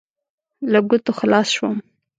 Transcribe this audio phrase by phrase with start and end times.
[0.71, 1.77] له ګوتو خلاص شوم.